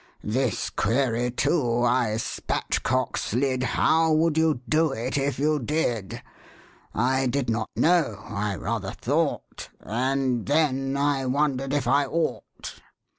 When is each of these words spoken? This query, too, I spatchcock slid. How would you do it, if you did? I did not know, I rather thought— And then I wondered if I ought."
This 0.23 0.71
query, 0.71 1.29
too, 1.29 1.83
I 1.83 2.17
spatchcock 2.17 3.17
slid. 3.17 3.61
How 3.61 4.11
would 4.11 4.35
you 4.35 4.61
do 4.67 4.91
it, 4.91 5.15
if 5.15 5.37
you 5.37 5.59
did? 5.59 6.23
I 6.91 7.27
did 7.27 7.51
not 7.51 7.69
know, 7.75 8.23
I 8.27 8.55
rather 8.55 8.93
thought— 8.93 9.69
And 9.79 10.47
then 10.47 10.97
I 10.97 11.27
wondered 11.27 11.71
if 11.71 11.87
I 11.87 12.07
ought." 12.07 12.81